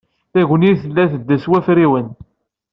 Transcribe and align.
Tagnit 0.31 0.79
tella 0.81 1.03
tdel 1.11 1.39
s 1.43 1.45
wafriwen. 1.51 2.07